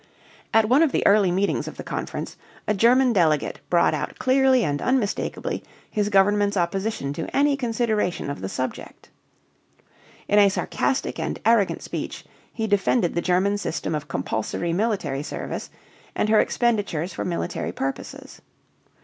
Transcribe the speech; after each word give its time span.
At 0.51 0.67
one 0.67 0.81
of 0.81 0.91
the 0.91 1.05
early 1.05 1.29
meetings 1.29 1.67
of 1.67 1.77
the 1.77 1.83
conference 1.83 2.35
a 2.67 2.73
German 2.73 3.13
delegate 3.13 3.59
brought 3.69 3.93
out 3.93 4.17
clearly 4.17 4.63
and 4.63 4.81
unmistakably 4.81 5.63
his 5.91 6.09
government's 6.09 6.57
opposition 6.57 7.13
to 7.13 7.27
any 7.37 7.55
consideration 7.55 8.27
of 8.31 8.41
the 8.41 8.49
subject. 8.49 9.09
In 10.27 10.39
a 10.39 10.49
sarcastic 10.49 11.19
and 11.19 11.37
arrogant 11.45 11.83
speech 11.83 12.25
he 12.51 12.65
defended 12.65 13.13
the 13.13 13.21
German 13.21 13.59
system 13.59 13.93
of 13.93 14.07
compulsory 14.07 14.73
military 14.73 15.21
service 15.21 15.69
and 16.15 16.29
her 16.29 16.39
expenditures 16.39 17.13
for 17.13 17.23
military 17.23 17.71
purposes. 17.71 18.41